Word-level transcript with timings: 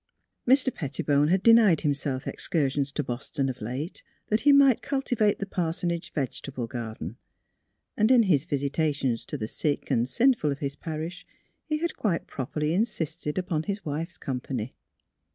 Mr. 0.47 0.73
Petti 0.73 1.05
bone 1.05 1.27
had 1.27 1.43
denied 1.43 1.81
himself 1.81 2.25
excursions 2.25 2.91
to 2.91 3.03
Boston 3.03 3.49
of 3.49 3.61
late 3.61 4.01
that 4.29 4.41
he 4.41 4.51
might 4.51 4.81
cultivate 4.81 5.37
the 5.37 5.45
parsonage 5.45 6.11
vege 6.13 6.41
table 6.41 6.65
garden, 6.65 7.17
and 7.95 8.09
in 8.09 8.23
his 8.23 8.45
visitations 8.45 9.23
to 9.25 9.37
the 9.37 9.47
sick 9.47 9.91
and 9.91 10.09
sinful 10.09 10.51
of 10.51 10.57
his 10.57 10.75
parish 10.75 11.27
he 11.67 11.77
had 11.77 11.95
quite 11.95 12.25
properly 12.25 12.73
insisted 12.73 13.37
upon 13.37 13.61
his 13.61 13.85
wife's 13.85 14.17
company. 14.17 14.73